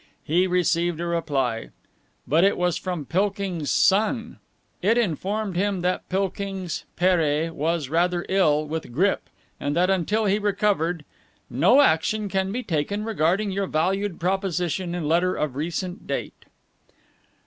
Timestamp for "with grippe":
8.65-9.29